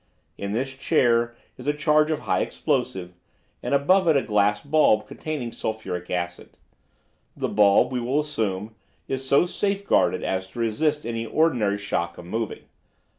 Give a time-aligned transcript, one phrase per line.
[0.35, 3.13] In this chair is a charge of high explosive
[3.61, 6.57] and above it a glass bulb containing sulphuric acid.
[7.37, 8.73] The bulb, we will assume,
[9.07, 12.63] is so safe guarded as to resist any ordinary shock of moving.